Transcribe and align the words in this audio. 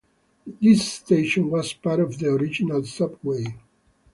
This 0.59 0.93
station 0.93 1.51
was 1.51 1.73
part 1.73 1.99
of 1.99 2.17
the 2.17 2.25
original 2.29 2.83
subway. 2.85 3.55